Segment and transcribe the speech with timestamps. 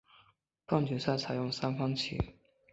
[0.65, 2.17] 半决赛采用三番棋。